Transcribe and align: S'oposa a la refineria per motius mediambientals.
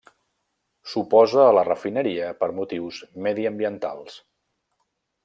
S'oposa 0.93 1.43
a 1.43 1.51
la 1.57 1.65
refineria 1.67 2.31
per 2.39 2.49
motius 2.61 3.03
mediambientals. 3.27 4.17